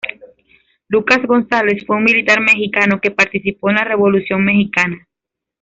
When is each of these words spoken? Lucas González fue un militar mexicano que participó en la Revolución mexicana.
Lucas 0.87 1.19
González 1.27 1.83
fue 1.85 1.95
un 1.97 2.03
militar 2.05 2.41
mexicano 2.41 2.99
que 2.99 3.11
participó 3.11 3.69
en 3.69 3.75
la 3.75 3.83
Revolución 3.83 4.43
mexicana. 4.43 5.07